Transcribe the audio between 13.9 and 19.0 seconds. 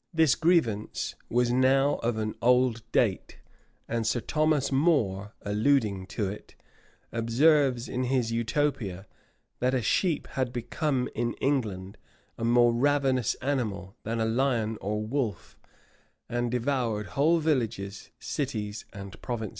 than a lion or wolf, and devoured whole villages, cities,